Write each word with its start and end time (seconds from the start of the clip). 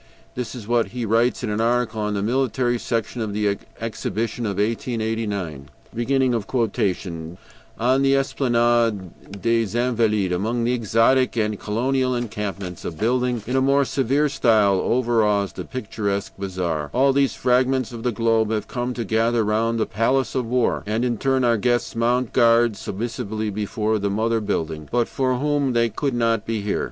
This 0.33 0.55
is 0.55 0.67
what 0.67 0.87
he 0.87 1.05
writes 1.05 1.43
in 1.43 1.51
an 1.51 1.61
article 1.61 2.01
on 2.01 2.15
the 2.15 2.23
Military 2.23 2.79
Section 2.79 3.21
of 3.21 3.33
the 3.33 3.59
Exhibition 3.79 4.47
of 4.47 4.57
1889: 4.57 5.69
"On 7.83 8.01
the 8.01 8.15
Esplanade 8.15 9.41
des 9.43 9.77
Invalides, 9.77 10.33
among 10.33 10.63
the 10.63 10.73
exotic 10.73 11.37
and 11.37 11.59
colonial 11.59 12.15
encampments, 12.15 12.83
a 12.83 12.89
building 12.89 13.43
in 13.45 13.55
a 13.55 13.61
more 13.61 13.85
severe 13.85 14.27
style 14.27 14.79
overawes 14.79 15.53
the 15.53 15.65
picturesque 15.65 16.33
bazaar; 16.35 16.89
all 16.95 17.13
these 17.13 17.35
fragments 17.35 17.91
of 17.91 18.01
the 18.01 18.11
globe 18.11 18.49
have 18.49 18.67
come 18.67 18.95
to 18.95 19.03
gather 19.05 19.43
round 19.43 19.79
the 19.79 19.85
Palace 19.85 20.33
of 20.33 20.47
War, 20.47 20.81
and 20.87 21.05
in 21.05 21.19
turn 21.19 21.43
our 21.43 21.57
guests 21.57 21.95
mount 21.95 22.33
guard 22.33 22.75
submissively 22.75 23.51
before 23.51 23.99
the 23.99 24.09
mother 24.09 24.41
building, 24.41 24.89
but 24.91 25.07
for 25.07 25.35
whom 25.37 25.73
they 25.73 25.93
would 26.01 26.15
not 26.15 26.43
be 26.43 26.61
here. 26.63 26.79